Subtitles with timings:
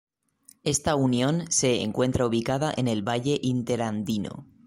[0.63, 4.47] Esta unión se encuentra ubicada en el valle interandino.